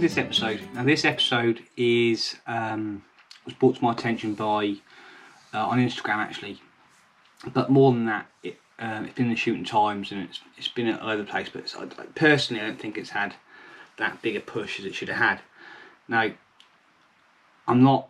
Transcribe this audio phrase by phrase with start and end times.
[0.00, 0.60] this episode.
[0.74, 3.02] Now, this episode is um,
[3.44, 4.76] was brought to my attention by
[5.52, 6.60] uh, on Instagram actually,
[7.52, 10.68] but more than that, it, um, it's been in the shooting times and it's it's
[10.68, 11.48] been all over the place.
[11.48, 13.34] But I, personally, I don't think it's had
[13.96, 15.40] that big a push as it should have had.
[16.06, 16.30] Now,
[17.66, 18.08] I'm not.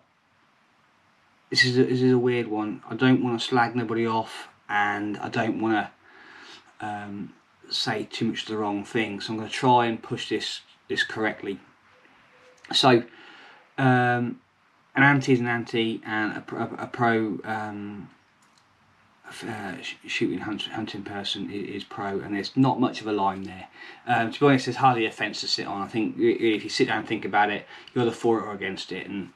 [1.50, 2.82] This is a, this is a weird one.
[2.88, 5.88] I don't want to slag nobody off, and I don't want
[6.80, 7.32] to um,
[7.70, 9.20] say too much of the wrong thing.
[9.20, 11.58] So I'm going to try and push this this correctly.
[12.72, 13.02] So,
[13.78, 14.40] um,
[14.94, 18.10] an anti is an anti, and a, a, a pro um,
[19.46, 19.74] uh,
[20.06, 23.68] shooting hunt, hunting person is, is, pro, and there's not much of a line there.
[24.06, 25.82] Um, to be honest, there's hardly a fence to sit on.
[25.82, 28.52] I think if you sit down and think about it, you're either for it or
[28.52, 29.30] against it, and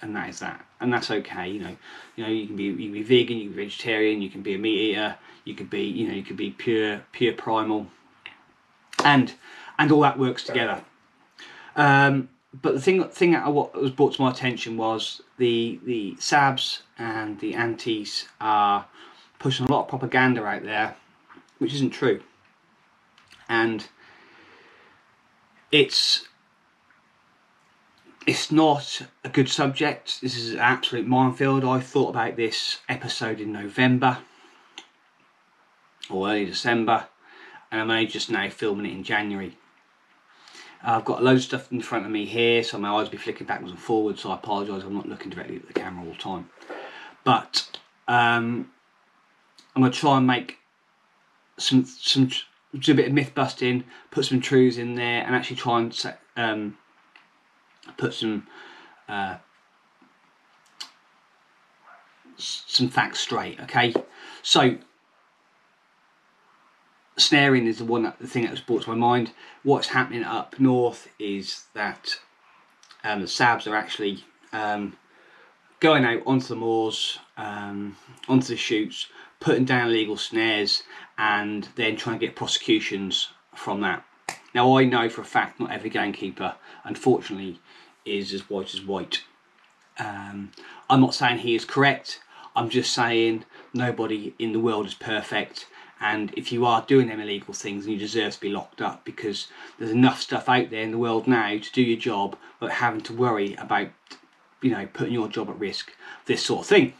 [0.00, 1.48] and that is that, and that's okay.
[1.48, 1.76] You know,
[2.16, 4.42] you know, you can be you can be vegan, you can be vegetarian, you can
[4.42, 7.86] be a meat eater, you could be you know you could be pure pure primal,
[9.04, 9.34] and
[9.78, 10.82] and all that works together.
[11.76, 16.14] Um, but the thing thing that what was brought to my attention was the the
[16.14, 18.86] Sabs and the antis are
[19.38, 20.96] pushing a lot of propaganda out there,
[21.58, 22.22] which isn't true,
[23.48, 23.88] and
[25.70, 26.26] it's
[28.26, 30.20] it's not a good subject.
[30.22, 31.64] This is an absolute minefield.
[31.64, 34.18] I thought about this episode in November
[36.10, 37.06] or early December,
[37.70, 39.57] and I'm only just now filming it in January.
[40.82, 43.12] I've got a load of stuff in front of me here, so my eyes will
[43.12, 46.04] be flicking backwards and forwards, so I apologise, I'm not looking directly at the camera
[46.04, 46.48] all the time.
[47.24, 48.70] But um,
[49.74, 50.58] I'm going to try and make
[51.58, 52.30] some, some
[52.78, 55.92] do a bit of myth busting, put some truths in there, and actually try and
[55.92, 56.78] set, um,
[57.96, 58.46] put some
[59.08, 59.36] uh,
[62.36, 63.60] some facts straight.
[63.60, 63.92] Okay,
[64.42, 64.76] so
[67.20, 69.32] snaring is the one that, the thing that was brought to my mind.
[69.62, 72.18] What's happening up north is that
[73.04, 74.96] um, the Sabs are actually um,
[75.80, 77.96] going out onto the moors, um,
[78.28, 79.06] onto the shoots,
[79.40, 80.82] putting down illegal snares,
[81.16, 84.04] and then trying to get prosecutions from that.
[84.54, 86.54] Now I know for a fact not every gamekeeper,
[86.84, 87.60] unfortunately,
[88.04, 89.22] is as white as white.
[89.98, 90.52] Um,
[90.88, 92.20] I'm not saying he is correct.
[92.56, 95.66] I'm just saying nobody in the world is perfect
[96.00, 99.04] and if you are doing them illegal things then you deserve to be locked up
[99.04, 99.48] because
[99.78, 103.00] there's enough stuff out there in the world now to do your job without having
[103.00, 103.88] to worry about
[104.62, 105.92] you know putting your job at risk
[106.26, 106.92] this sort of thing.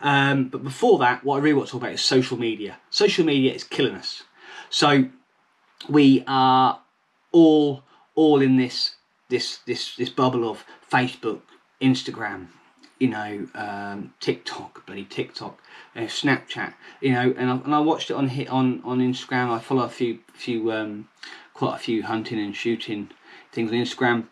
[0.00, 2.78] Um, but before that what i really want to talk about is social media.
[2.90, 4.22] Social media is killing us.
[4.70, 5.08] So
[5.88, 6.80] we are
[7.32, 7.82] all
[8.14, 8.94] all in this
[9.28, 11.40] this this this bubble of facebook
[11.80, 12.48] instagram
[12.98, 15.60] you know, um, TikTok, bloody TikTok,
[15.94, 19.50] uh, Snapchat, you know, and I, and I watched it on hit on on Instagram.
[19.50, 21.08] I follow a few few um,
[21.54, 23.10] quite a few hunting and shooting
[23.52, 24.26] things on Instagram,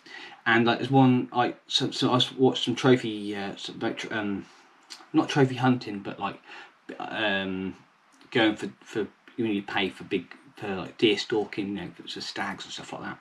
[0.45, 4.47] and like there's one like so, so I watched some trophy, uh, some, um,
[5.13, 6.41] not trophy hunting, but like
[6.99, 7.77] um,
[8.31, 9.07] going for for
[9.37, 12.73] you know you pay for big for like deer stalking, you know, for stags and
[12.73, 13.19] stuff like that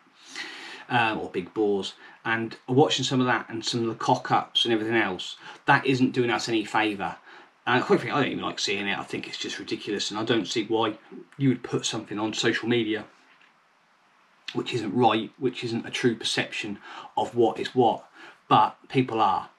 [0.90, 1.94] um, or big boars.
[2.24, 5.86] And watching some of that and some of the cock ups and everything else, that
[5.86, 7.16] isn't doing us any favour.
[7.68, 8.98] And quite frankly, I don't even like seeing it.
[8.98, 10.98] I think it's just ridiculous, and I don't see why
[11.38, 13.06] you would put something on social media
[14.56, 16.80] which isn't right, which isn't a true perception
[17.18, 18.06] of what is what.
[18.48, 19.50] But people are,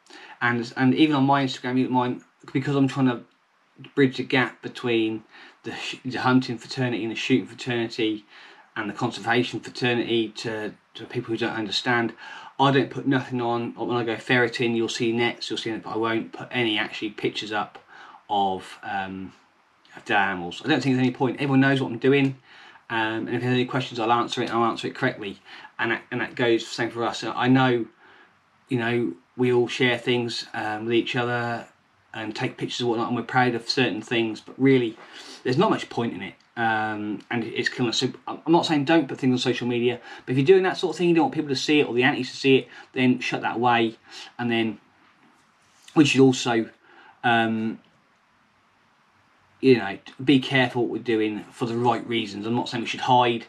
[0.41, 2.22] and and even on my Instagram, mine,
[2.53, 3.20] because I'm trying to
[3.94, 5.25] bridge the gap between
[5.65, 8.25] the, the hunting fraternity and the shooting fraternity
[8.76, 12.12] and the conservation fraternity to, to people who don't understand.
[12.60, 13.75] I don't put nothing on.
[13.75, 16.78] When I go ferreting, you'll see nets, you'll see it, but I won't put any
[16.78, 17.78] actually pictures up
[18.28, 19.32] of, um,
[19.97, 20.62] of dead animals.
[20.65, 21.36] I don't think there's any point.
[21.36, 22.36] Everyone knows what I'm doing.
[22.88, 25.38] Um, and if there's any questions, I'll answer it I'll answer it correctly.
[25.78, 27.25] And that, and that goes same for us.
[27.25, 27.86] I know,
[28.69, 31.66] you know, we all share things um, with each other
[32.15, 34.97] and take pictures and whatnot, and we're proud of certain things, but really,
[35.45, 37.98] there's not much point in it um, and it's killing us.
[37.98, 40.78] So I'm not saying don't put things on social media, but if you're doing that
[40.78, 42.56] sort of thing, you don't want people to see it or the antis to see
[42.56, 43.97] it, then shut that away.
[44.38, 44.78] And then
[45.94, 46.68] we should also,
[47.24, 47.78] um,
[49.60, 52.47] you know, be careful what we're doing for the right reasons.
[52.47, 53.47] I'm not saying we should hide.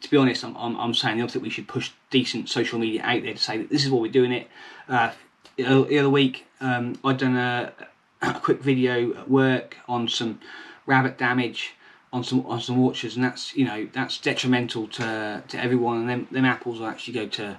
[0.00, 1.42] To be honest, I'm, I'm, I'm saying the opposite.
[1.42, 4.12] We should push decent social media out there to say that this is what we're
[4.12, 4.48] doing it.
[4.88, 5.12] Uh,
[5.56, 7.72] the other week, um, I'd done a,
[8.22, 10.40] a quick video at work on some
[10.86, 11.74] rabbit damage
[12.12, 15.98] on some on some orchards, and that's you know that's detrimental to to everyone.
[15.98, 17.58] And then them apples will actually go to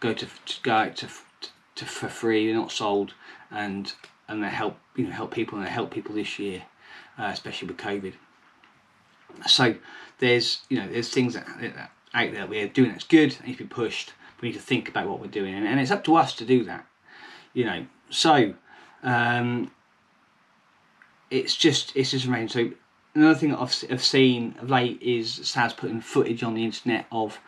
[0.00, 1.08] go to, to go out to,
[1.76, 2.46] to for free.
[2.46, 3.14] They're not sold,
[3.50, 3.92] and
[4.28, 6.62] and they help you know help people and they help people this year,
[7.18, 8.14] uh, especially with COVID.
[9.46, 9.76] So
[10.18, 13.64] there's you know there's things that, that out there we're doing that's good needs to
[13.64, 16.16] be pushed, We need to think about what we're doing, and, and it's up to
[16.16, 16.86] us to do that.
[17.52, 18.54] You know, so
[19.02, 19.70] um,
[21.30, 22.48] it's just it's just amazing.
[22.48, 22.70] So
[23.14, 27.38] another thing I've, I've seen of late is Sabs putting footage on the internet of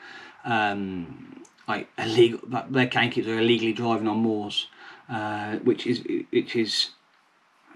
[0.44, 4.68] um, like illegal like their gamekeepers are illegally driving on moors,
[5.08, 6.90] uh, which is which is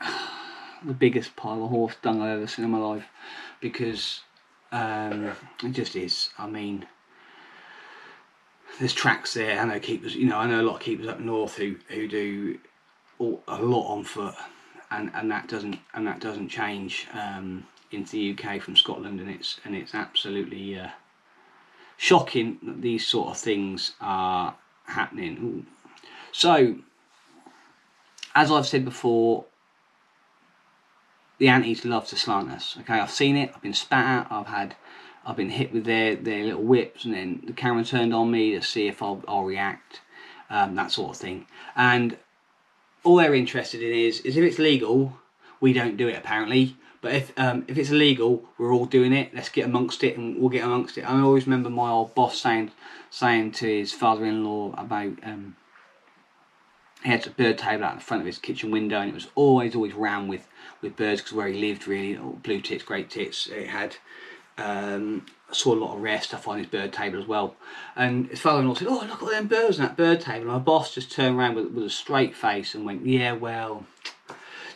[0.84, 3.06] the biggest pile of horse dung I've ever seen in my life
[3.60, 4.20] because
[4.72, 6.30] um, it just is.
[6.38, 6.86] I mean,
[8.78, 9.58] there's tracks there.
[9.58, 10.14] I know keepers.
[10.14, 12.58] You know, I know a lot of keepers up north who who do
[13.18, 14.34] all, a lot on foot,
[14.90, 19.30] and and that doesn't and that doesn't change um, into the UK from Scotland, and
[19.30, 20.88] it's and it's absolutely uh,
[21.96, 24.54] shocking that these sort of things are
[24.84, 25.38] happening.
[25.42, 25.66] Ooh.
[26.32, 26.76] So,
[28.34, 29.46] as I've said before,
[31.38, 32.76] the antis love to slant us.
[32.80, 33.52] Okay, I've seen it.
[33.54, 34.32] I've been spat at.
[34.32, 34.76] I've had,
[35.24, 38.52] I've been hit with their their little whips, and then the camera turned on me
[38.52, 40.00] to see if I'll, I'll react,
[40.50, 41.46] um, that sort of thing.
[41.74, 42.16] And
[43.04, 45.18] all they're interested in is is if it's legal,
[45.60, 46.76] we don't do it apparently.
[47.06, 49.32] But if um, if it's illegal, we're all doing it.
[49.32, 51.02] Let's get amongst it, and we'll get amongst it.
[51.02, 52.72] I always remember my old boss saying
[53.10, 55.54] saying to his father-in-law about um,
[57.04, 59.28] he had a bird table out in front of his kitchen window, and it was
[59.36, 60.48] always always round with
[60.82, 63.46] with birds because where he lived really blue tits, great tits.
[63.46, 63.98] It had
[64.58, 67.54] um, I saw a lot of rare stuff on his bird table as well.
[67.94, 70.58] And his father-in-law said, "Oh, look at them birds on that bird table." And my
[70.58, 73.86] boss just turned around with, with a straight face and went, "Yeah, well,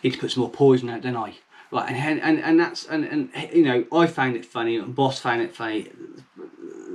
[0.05, 1.35] need to put some more poison out, don't I?"
[1.73, 5.21] Right, and and, and that's and, and you know I found it funny, and boss
[5.21, 5.91] found it funny.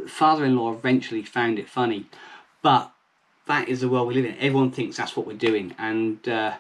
[0.08, 2.08] Father-in-law eventually found it funny,
[2.62, 2.92] but
[3.48, 4.36] that is the world we live in.
[4.36, 6.56] Everyone thinks that's what we're doing, and uh,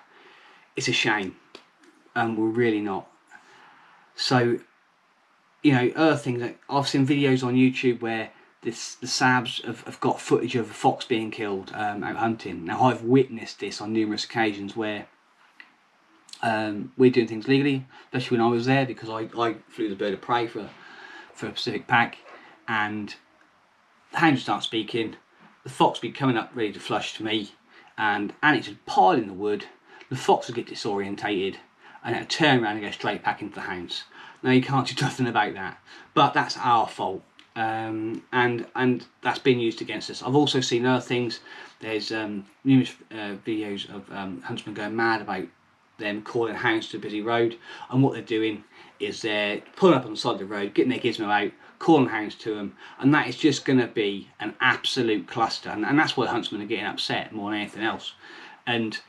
[0.75, 1.35] it's a shame.
[2.15, 3.07] And we're really not.
[4.15, 4.59] So,
[5.62, 8.31] you know, other things like I've seen videos on YouTube where
[8.62, 12.63] this the Sabs have, have got footage of a fox being killed um, out hunting.
[12.63, 15.07] Now I've witnessed this on numerous occasions where
[16.45, 19.95] um, we're doing things legally, especially when I was there because I, I flew the
[19.95, 20.69] bird of prey for
[21.33, 22.19] for a Pacific pack,
[22.68, 23.13] and
[24.12, 25.15] the hounds start speaking.
[25.63, 27.51] The fox be coming up ready to flush to me,
[27.97, 29.65] and Annie would pile in the wood.
[30.09, 31.56] The fox would get disorientated,
[32.03, 34.03] and it'd turn around and go straight back into the hounds.
[34.44, 35.80] Now you can't do nothing about that,
[36.13, 37.24] but that's our fault.
[37.56, 40.21] Um, and and that's been used against us.
[40.21, 41.39] I've also seen other things.
[41.80, 45.48] There's um, numerous uh, videos of um, huntsmen going mad about
[45.97, 47.57] them calling hounds to a busy road,
[47.89, 48.63] and what they're doing
[49.00, 52.07] is they're pulling up on the side of the road, getting their gizmo out, calling
[52.07, 56.00] hounds to them, and that is just going to be an absolute cluster, and, and
[56.00, 58.13] that's why huntsmen are getting upset more than anything else,
[58.65, 59.00] and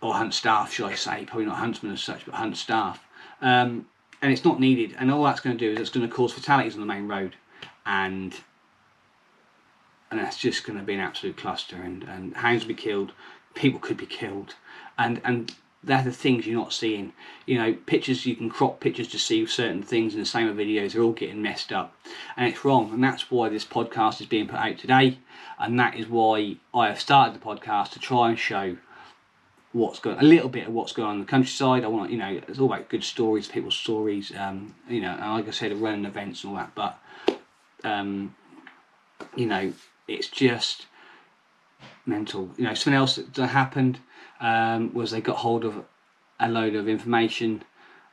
[0.00, 1.24] or hunt staff, should I say?
[1.24, 3.02] Probably not huntsmen as such, but hunt staff.
[3.40, 3.86] Um,
[4.20, 6.32] and it's not needed, and all that's going to do is it's going to cause
[6.32, 7.36] fatalities on the main road,
[7.86, 8.34] and
[10.10, 13.12] and that's just going to be an absolute cluster, and and hounds will be killed,
[13.54, 14.54] people could be killed,
[14.98, 15.54] and and
[15.86, 17.12] they're the things you're not seeing.
[17.46, 20.92] You know, pictures you can crop pictures to see certain things in the same videos.
[20.92, 21.94] They're all getting messed up,
[22.36, 22.92] and it's wrong.
[22.92, 25.18] And that's why this podcast is being put out today,
[25.58, 28.76] and that is why I have started the podcast to try and show
[29.72, 31.84] what's going a little bit of what's going on in the countryside.
[31.84, 34.32] I want you know it's all about good stories, people's stories.
[34.36, 36.74] Um, you know, and like I said, running events and all that.
[36.74, 36.98] But
[37.82, 38.34] um,
[39.36, 39.72] you know,
[40.08, 40.86] it's just
[42.06, 42.50] mental.
[42.56, 44.00] You know, something else that happened
[44.40, 45.84] um, was they got hold of
[46.40, 47.62] a load of information.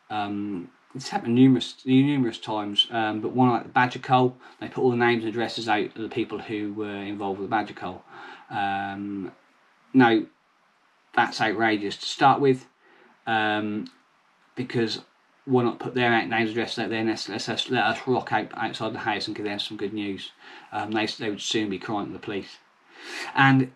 [0.09, 4.81] Um, it's happened numerous numerous times, um, but one like the Badger Cull, they put
[4.83, 7.73] all the names and addresses out of the people who were involved with the Badger
[7.73, 8.03] Cull.
[8.49, 9.31] Um,
[9.93, 10.21] now,
[11.15, 12.65] that's outrageous to start with,
[13.25, 13.89] um,
[14.55, 15.01] because
[15.45, 17.99] why not put their names and addresses out there and let's, let's, let's, let us
[18.05, 20.31] rock out outside the house and give them some good news.
[20.71, 22.57] Um, they, they would soon be crying to the police.
[23.33, 23.71] And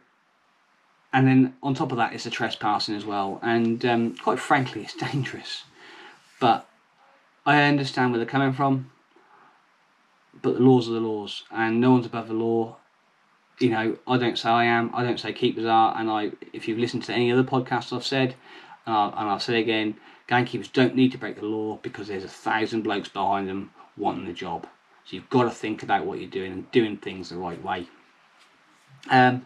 [1.15, 3.39] and then on top of that, it's a trespassing as well.
[3.41, 5.63] And um, quite frankly, it's dangerous.
[6.41, 6.67] But
[7.45, 8.91] I understand where they're coming from.
[10.41, 12.75] But the laws are the laws, and no one's above the law.
[13.59, 14.91] You know, I don't say I am.
[14.93, 15.97] I don't say keepers are.
[15.97, 18.35] And I, if you've listened to any other podcasts I've said,
[18.85, 19.95] and I'll, and I'll say again,
[20.27, 24.25] gamekeepers don't need to break the law because there's a thousand blokes behind them wanting
[24.25, 24.67] the job.
[25.05, 27.87] So you've got to think about what you're doing and doing things the right way.
[29.09, 29.45] Um,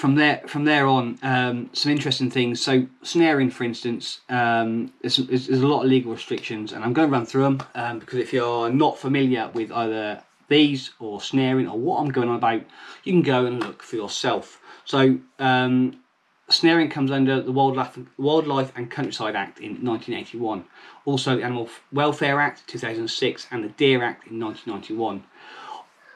[0.00, 2.58] from there from there on, um, some interesting things.
[2.58, 7.06] So snaring, for instance, um, there's, there's, a lot of legal restrictions, and I'm going
[7.06, 11.68] to run through them um, because if you're not familiar with either these or snaring
[11.68, 12.62] or what I'm going on about,
[13.04, 14.58] you can go and look for yourself.
[14.86, 16.00] So um,
[16.48, 20.64] snaring comes under the Wildlife, Wildlife and Countryside Act in 1981,
[21.04, 25.24] also the Animal Welfare Act 2006, and the Deer Act in 1991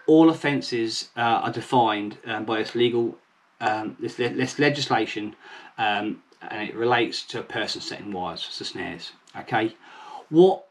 [0.07, 3.17] all offences uh, are defined um, by this legal
[3.65, 5.35] um, this, this legislation
[5.79, 9.13] um, and it relates to a person setting wires for snares.
[9.37, 9.75] Okay,
[10.29, 10.67] what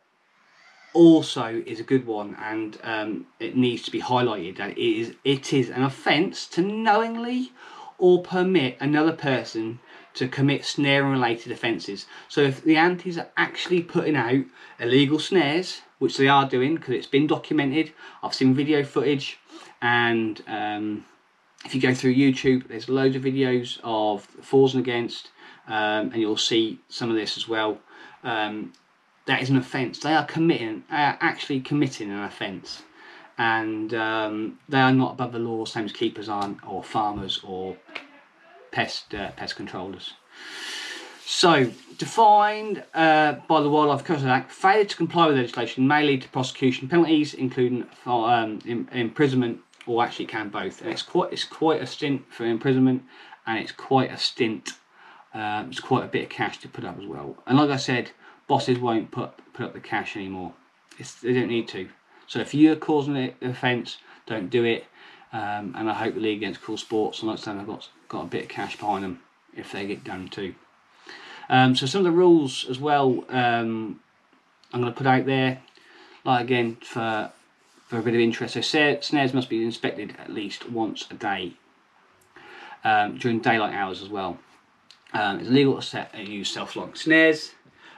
[0.93, 5.15] also is a good one and um, it needs to be highlighted that it is
[5.23, 7.51] it is an offence to knowingly
[7.97, 9.79] or permit another person
[10.13, 12.05] to commit snare related offences.
[12.27, 14.45] So if the antis are actually putting out
[14.79, 19.39] illegal snares, which they are doing because it's been documented, I've seen video footage
[19.81, 21.05] and um,
[21.65, 25.31] if you go through YouTube, there's loads of videos of fors and against,
[25.67, 27.79] um, and you'll see some of this as well.
[28.23, 28.73] Um,
[29.25, 29.99] that is an offence.
[29.99, 32.83] They are committing, they are actually committing an offence,
[33.37, 37.77] and um, they are not above the law, same as keepers aren't, or farmers, or
[38.71, 40.13] pest uh, pest controllers.
[41.25, 46.23] So, defined uh, by the Wildlife Conservation Act, failure to comply with legislation may lead
[46.23, 48.59] to prosecution penalties, including um,
[48.91, 50.81] imprisonment or actually can both.
[50.81, 53.03] And it's quite it's quite a stint for imprisonment,
[53.45, 54.71] and it's quite a stint.
[55.33, 57.35] Um, it's quite a bit of cash to put up as well.
[57.47, 58.11] And like I said,
[58.47, 60.53] bosses won't put put up the cash anymore.
[60.99, 61.89] It's, they don't need to.
[62.27, 64.85] So if you're causing the offence, don't do it.
[65.31, 68.23] Um, and I hope the League Against Cruel Sports and I said, I've got got
[68.23, 69.19] a bit of cash behind them
[69.55, 70.53] if they get done too.
[71.49, 73.99] Um, so some of the rules as well um,
[74.71, 75.61] I'm going to put out there,
[76.23, 77.31] like again for
[77.87, 78.53] for a bit of interest.
[78.53, 78.61] So
[79.01, 81.53] snares must be inspected at least once a day
[82.83, 84.37] um, during daylight hours as well.
[85.13, 87.51] Um, it's illegal to set and use self-locking snares.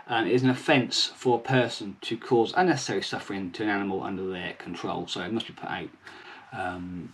[0.08, 4.04] Um, it is an offence for a person to cause unnecessary suffering to an animal
[4.04, 5.08] under their control.
[5.08, 5.90] So it must be put out
[6.54, 7.14] um,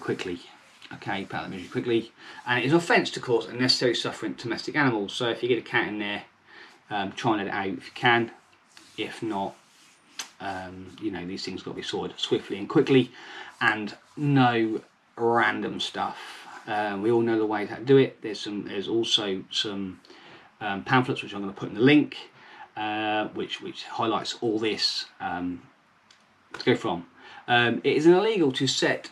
[0.00, 0.40] quickly.
[0.94, 2.12] Okay, put out the quickly.
[2.46, 5.12] And it is an offence to cause unnecessary suffering to domestic animals.
[5.12, 6.24] So if you get a cat in there,
[6.90, 8.30] um, try and let it out if you can.
[8.96, 9.54] If not,
[10.40, 13.10] um, you know, these things got to be sorted swiftly and quickly,
[13.60, 14.80] and no
[15.16, 16.46] random stuff.
[16.66, 18.20] Um, we all know the way to do it.
[18.22, 18.64] There's some.
[18.68, 20.00] There's also some
[20.60, 22.16] um, pamphlets which I'm going to put in the link,
[22.76, 25.62] uh, which which highlights all this um,
[26.58, 27.06] to go from.
[27.46, 29.10] Um, it is illegal to set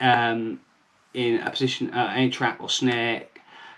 [0.00, 0.60] um,
[1.14, 3.24] in a position uh, any trap or snare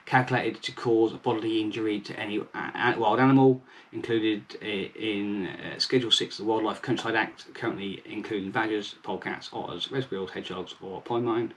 [0.04, 6.44] calculated to cause bodily injury to any wild animal, included in uh, Schedule 6 of
[6.44, 11.54] the Wildlife Countryside Act, currently including badgers, polecats, otters, red squirrels, hedgehogs, or pine.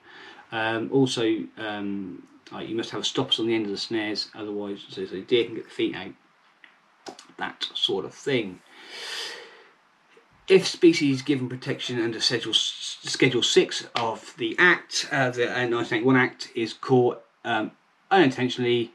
[0.52, 2.24] Um, also, um,
[2.60, 5.66] you must have stops on the end of the snares, otherwise, so, deer can get
[5.66, 6.12] the feet out.
[7.38, 8.62] That sort of thing.
[10.48, 16.52] If species given protection under Schedule, Schedule 6 of the Act, uh, the 1981 Act,
[16.54, 17.72] is caught um,
[18.12, 18.92] unintentionally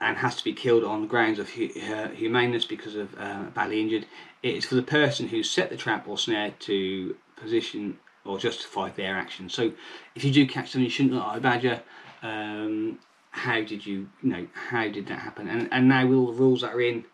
[0.00, 1.68] and has to be killed on grounds of hu
[2.14, 4.06] humaneness because of uh, badly injured.
[4.42, 8.90] It is for the person who set the trap or snare to position or justify
[8.90, 9.48] their action.
[9.48, 9.72] So,
[10.14, 11.82] if you do catch someone you shouldn't like a badger,
[12.22, 12.98] um,
[13.30, 15.48] how did you, you know, how did that happen?
[15.48, 17.04] And and now with all the rules that are in,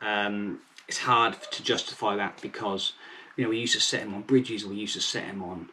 [0.00, 2.92] um, it's hard to justify that because
[3.36, 5.68] you know we used to set them on bridges, we used to set them on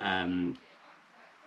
[0.00, 0.58] um,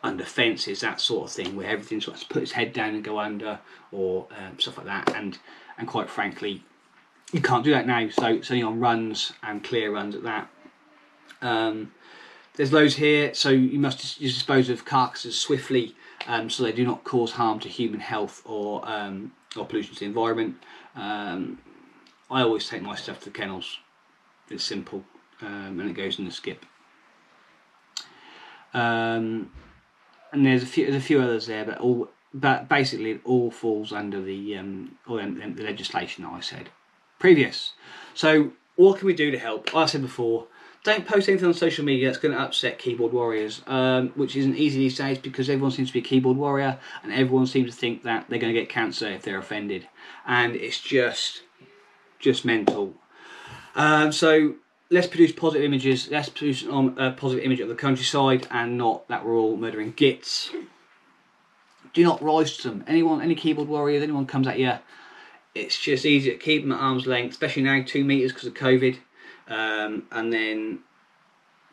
[0.03, 3.03] under fences, that sort of thing, where everything's got to put its head down and
[3.03, 3.59] go under,
[3.91, 5.15] or um, stuff like that.
[5.15, 5.37] And
[5.77, 6.63] and quite frankly,
[7.31, 8.09] you can't do that now.
[8.09, 10.49] So so on runs and clear runs at that.
[11.41, 11.91] Um,
[12.55, 15.95] there's loads here, so you must dispose of carcasses swiftly,
[16.27, 19.99] um, so they do not cause harm to human health or um, or pollution to
[20.01, 20.57] the environment.
[20.95, 21.59] Um,
[22.29, 23.77] I always take my stuff to the kennels.
[24.49, 25.03] It's simple,
[25.41, 26.65] um, and it goes in the skip.
[28.73, 29.51] Um,
[30.31, 33.51] and there's a few there's a few others there, but all but basically it all
[33.51, 36.69] falls under the um, all the, the legislation that I said
[37.19, 37.73] previous.
[38.13, 39.75] So what can we do to help?
[39.75, 40.47] I said before,
[40.83, 44.55] don't post anything on social media that's going to upset keyboard warriors, um, which isn't
[44.55, 47.77] easy these days because everyone seems to be a keyboard warrior and everyone seems to
[47.77, 49.87] think that they're going to get cancer if they're offended,
[50.25, 51.41] and it's just
[52.19, 52.93] just mental.
[53.75, 54.55] Um, so
[54.91, 56.09] let's produce positive images.
[56.09, 59.91] Let's produce um, a positive image of the countryside and not that we're all murdering
[59.91, 60.51] gits.
[61.93, 62.83] Do not rise to them.
[62.87, 64.73] Anyone, any keyboard warriors, anyone comes at you,
[65.55, 68.53] it's just easier to keep them at arm's length, especially now two meters because of
[68.53, 68.97] COVID,
[69.47, 70.79] um, and then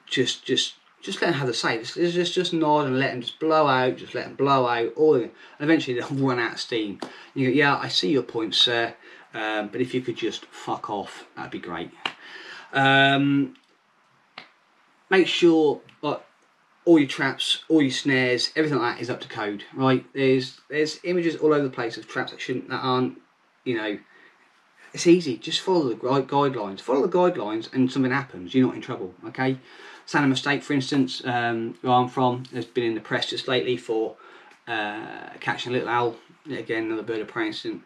[0.06, 1.78] just just just let them have the say.
[1.78, 3.96] Just, just just nod and let them just blow out.
[3.96, 4.94] Just let them blow out.
[4.96, 5.30] All and
[5.60, 7.00] eventually they'll run out of steam.
[7.34, 8.94] You go, yeah, I see your point, sir.
[9.34, 11.90] Um, but if you could just fuck off, that'd be great.
[12.76, 13.56] Um,
[15.10, 15.80] make sure
[16.86, 20.06] all your traps, all your snares, everything like that is up to code, right?
[20.14, 23.20] There's there's images all over the place of traps that shouldn't that aren't,
[23.64, 23.98] you know.
[24.94, 25.36] It's easy.
[25.36, 26.80] Just follow the guidelines.
[26.80, 28.54] Follow the guidelines, and something happens.
[28.54, 29.12] You're not in trouble.
[29.26, 29.58] Okay.
[30.06, 33.76] Sandham Estate, for instance, um, where I'm from, has been in the press just lately
[33.76, 34.16] for
[34.68, 36.16] uh, catching a little owl.
[36.48, 37.82] Again, another bird of prey incident.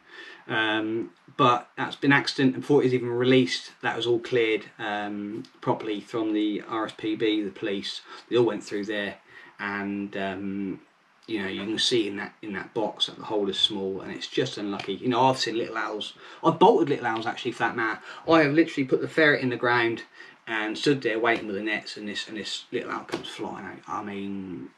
[0.50, 4.66] Um, but that's been accident, and before it was even released, that was all cleared
[4.78, 8.02] um, properly from the RSPB, the police.
[8.28, 9.18] They all went through there,
[9.60, 10.80] and um,
[11.28, 14.00] you know you can see in that in that box that the hole is small,
[14.00, 14.94] and it's just unlucky.
[14.94, 16.14] You know, I've seen little owls.
[16.44, 18.00] I've bolted little owls actually for that matter.
[18.28, 20.02] I have literally put the ferret in the ground
[20.48, 23.66] and stood there waiting with the nets, and this and this little owl comes flying
[23.66, 23.78] out.
[23.86, 24.70] I mean,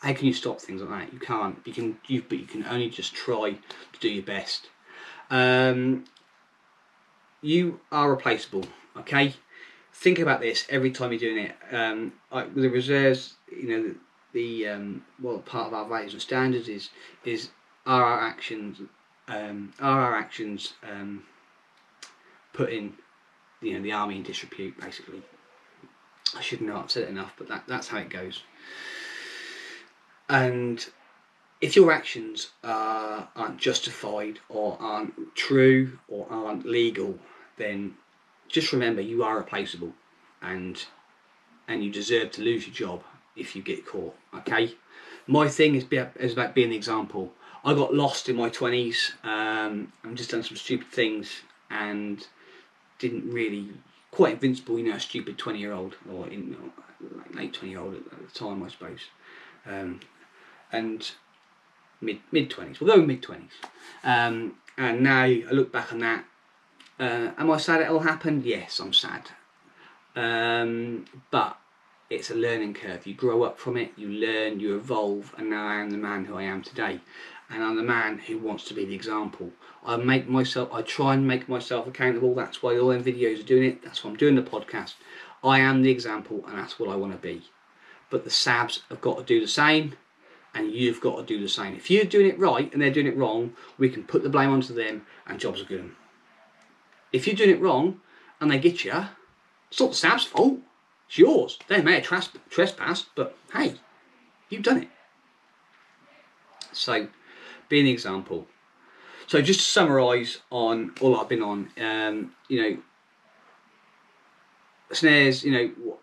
[0.00, 1.12] how can you stop things like that?
[1.12, 1.60] You can't.
[1.66, 1.98] You can.
[2.06, 3.50] You but you can only just try
[3.92, 4.68] to do your best.
[5.32, 6.04] Um,
[7.40, 8.66] you are replaceable.
[8.96, 9.34] Okay.
[9.94, 11.56] Think about this every time you're doing it.
[11.72, 13.96] Um, with the reserves, you know, the,
[14.32, 16.90] the um, well, part of our values and standards is
[17.24, 17.50] is
[17.84, 18.80] are our actions
[19.28, 21.24] um, are our actions um,
[22.52, 22.94] putting
[23.60, 25.22] you know the army in disrepute basically.
[26.36, 28.42] I shouldn't I've said it enough, but that, that's how it goes.
[30.28, 30.84] And
[31.62, 37.18] if your actions uh, aren't justified or aren't true or aren't legal,
[37.56, 37.94] then
[38.48, 39.92] just remember you are replaceable,
[40.42, 40.84] and
[41.68, 43.02] and you deserve to lose your job
[43.36, 44.14] if you get caught.
[44.34, 44.74] Okay,
[45.28, 47.32] my thing is, be, is about being an example.
[47.64, 49.12] I got lost in my twenties.
[49.22, 52.26] Um, I've just done some stupid things and
[52.98, 53.70] didn't really
[54.10, 54.80] quite invincible.
[54.80, 56.56] You know, a stupid twenty year old or in
[57.00, 59.00] like late twenty year old at the time, I suppose.
[59.64, 60.00] Um,
[60.72, 61.08] and
[62.02, 62.80] mid mid twenties.
[62.80, 63.52] We'll go mid twenties.
[64.04, 66.24] Um, and now I look back on that.
[66.98, 68.44] Uh, am I sad it all happened?
[68.44, 69.30] Yes, I'm sad.
[70.14, 71.56] Um, but
[72.10, 73.06] it's a learning curve.
[73.06, 76.26] You grow up from it, you learn, you evolve, and now I am the man
[76.26, 77.00] who I am today.
[77.48, 79.50] And I'm the man who wants to be the example.
[79.84, 82.34] I make myself, I try and make myself accountable.
[82.34, 83.82] That's why all them videos are doing it.
[83.82, 84.94] That's why I'm doing the podcast.
[85.44, 87.42] I am the example, and that's what I want to be.
[88.08, 89.94] But the Sabs have got to do the same
[90.54, 91.74] and you've got to do the same.
[91.74, 94.50] If you're doing it right and they're doing it wrong, we can put the blame
[94.50, 95.90] onto them and jobs are good.
[97.12, 98.00] If you're doing it wrong
[98.40, 99.06] and they get you,
[99.70, 100.58] it's not the Sab's fault.
[101.08, 101.58] It's yours.
[101.68, 103.74] They may have tresp- trespassed, but hey,
[104.48, 104.88] you've done it.
[106.72, 107.08] So,
[107.68, 108.46] be an example.
[109.26, 112.78] So, just to summarise on all I've been on, um, you know,
[114.92, 115.98] snares, you know,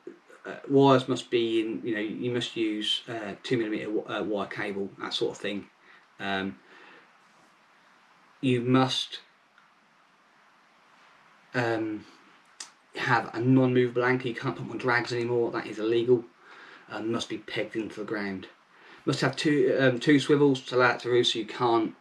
[0.50, 4.48] uh, wires must be in, you know, you must use uh, two millimeter uh, wire
[4.48, 5.68] cable, that sort of thing.
[6.20, 6.58] Um,
[8.42, 9.20] you must
[11.54, 12.06] um,
[12.96, 14.28] have a non-movable anchor.
[14.28, 15.52] You can't put on drags anymore.
[15.52, 16.24] That is illegal.
[17.04, 18.48] Must be pegged into the ground.
[19.06, 21.94] Must have two um, two swivels to allow it to roost, so you can't.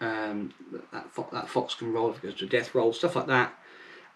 [0.00, 0.54] Um,
[0.92, 3.26] that fo that fox can roll if it goes to a death roll, stuff like
[3.26, 3.52] that.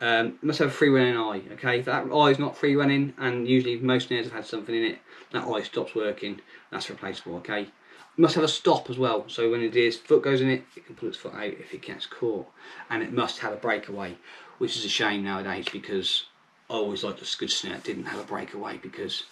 [0.00, 1.42] Um, must have a free running eye.
[1.54, 4.74] Okay, if that eye is not free running, and usually most snares have had something
[4.74, 4.98] in it,
[5.32, 6.40] that eye stops working.
[6.70, 7.36] That's replaceable.
[7.38, 7.68] Okay,
[8.16, 9.24] must have a stop as well.
[9.28, 11.74] So when the deer's foot goes in it, it can pull its foot out if
[11.74, 12.46] it gets caught,
[12.90, 14.16] and it must have a breakaway,
[14.58, 16.26] which is a shame nowadays because
[16.70, 19.24] I always liked a good snare that didn't have a breakaway because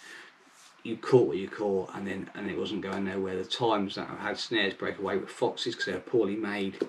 [0.83, 3.37] you caught what you caught, and then and it wasn't going nowhere.
[3.37, 6.85] The times that I've had snares break away with foxes because they're poorly made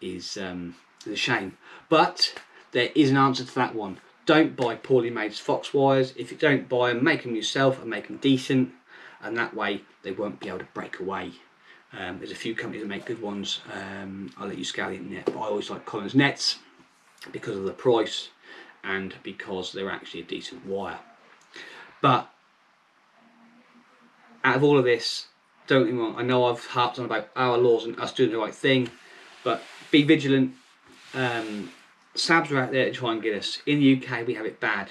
[0.00, 0.74] is um,
[1.06, 1.56] is a shame,
[1.88, 2.34] but
[2.72, 3.98] there is an answer to that one.
[4.26, 6.12] Don't buy poorly made fox wires.
[6.16, 8.72] If you don't buy them, make them yourself and make them decent,
[9.22, 11.32] and that way they won't be able to break away.
[11.92, 13.60] Um, there's a few companies that make good ones.
[13.72, 16.58] Um, I'll let you scour the internet, but I always like Collins nets
[17.32, 18.28] because of the price
[18.84, 20.98] and because they're actually a decent wire.
[22.02, 22.30] But
[24.44, 25.28] out of all of this,
[25.66, 28.30] don't get me wrong, I know I've harped on about our laws and us doing
[28.30, 28.90] the right thing,
[29.42, 30.54] but be vigilant.
[31.14, 31.70] Um,
[32.18, 33.62] Sabs are out there to try and get us.
[33.64, 34.90] In the UK, we have it bad.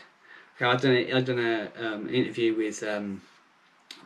[0.55, 1.13] Okay, I've done it.
[1.13, 3.21] I've done a, um, an interview with um,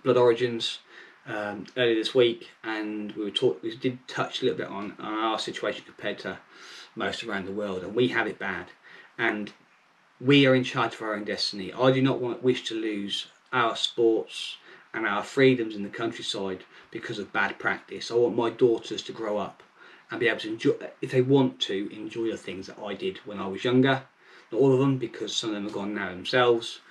[0.03, 0.79] Blood Origins
[1.27, 4.95] um, earlier this week, and we were talk, We did touch a little bit on,
[4.99, 6.39] on our situation compared to
[6.95, 8.67] most around the world, and we have it bad.
[9.17, 9.53] And
[10.19, 11.71] we are in charge of our own destiny.
[11.71, 14.57] I do not want wish to lose our sports
[14.93, 18.09] and our freedoms in the countryside because of bad practice.
[18.09, 19.61] I want my daughters to grow up
[20.11, 23.17] and be able to enjoy, if they want to, enjoy the things that I did
[23.19, 24.03] when I was younger.
[24.51, 26.81] Not all of them, because some of them are gone now themselves.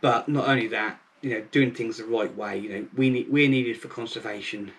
[0.00, 2.58] But not only that, you know, doing things the right way.
[2.58, 4.72] You know, we need, we're needed for conservation,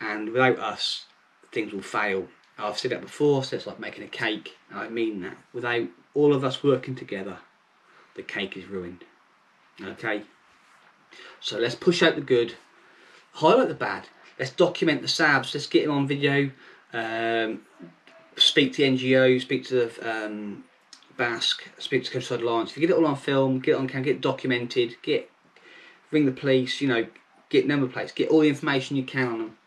[0.00, 1.04] and without us,
[1.52, 2.28] things will fail.
[2.56, 5.36] I've said that before, so it's like making a cake, I mean that.
[5.52, 7.38] Without all of us working together,
[8.14, 9.04] the cake is ruined.
[9.82, 10.22] Okay?
[11.40, 12.54] So let's push out the good,
[13.32, 14.08] highlight the bad,
[14.40, 16.50] let's document the SABs, let's get them on video,
[16.94, 17.60] um,
[18.36, 20.64] speak to NGOs, speak to the um,
[21.18, 22.70] BASC, speak to Countryside Alliance.
[22.70, 25.30] If you get it all on film, get it on camera, get documented, get
[26.10, 27.06] ring the police, you know,
[27.50, 29.58] get number plates, get all the information you can on them,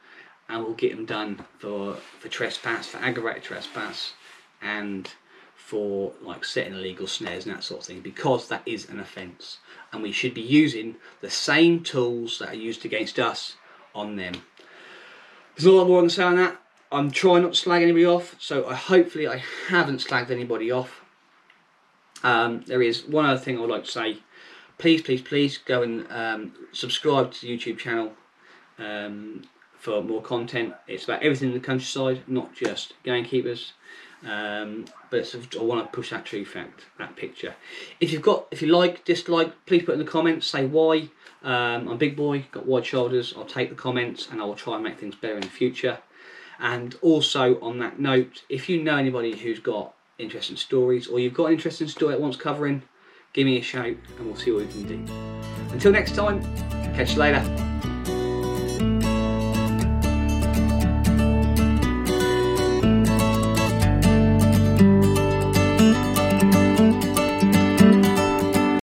[0.49, 4.13] and we'll get them done for for trespass, for aggravated trespass,
[4.59, 5.11] and
[5.55, 9.59] for like setting illegal snares and that sort of thing, because that is an offence,
[9.91, 13.55] and we should be using the same tools that are used against us
[13.93, 14.33] on them.
[15.55, 16.59] There's a lot more I can say on that.
[16.91, 21.01] I'm trying not to slag anybody off, so I hopefully I haven't slagged anybody off.
[22.23, 24.19] Um, there is one other thing I would like to say.
[24.77, 28.13] Please, please, please go and um, subscribe to the YouTube channel
[28.79, 29.43] um,
[29.77, 30.73] for more content.
[30.87, 33.73] It's about everything in the countryside, not just gamekeepers.
[34.25, 37.55] Um, but I want to push that true fact, that picture.
[37.99, 40.47] If you've got, if you like, dislike, please put in the comments.
[40.47, 41.09] Say why.
[41.43, 43.33] Um, I'm big boy, got wide shoulders.
[43.35, 45.99] I'll take the comments and I will try and make things better in the future.
[46.59, 51.33] And also on that note, if you know anybody who's got interesting stories or you've
[51.33, 52.83] got an interesting story that wants covering,
[53.33, 55.13] give me a shout and we'll see what we can do.
[55.71, 56.41] Until next time,
[56.95, 57.72] catch you later.